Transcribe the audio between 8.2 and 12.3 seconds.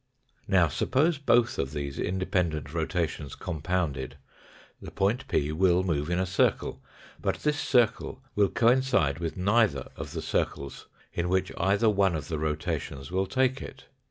will coincide with neither of the circles in which either one of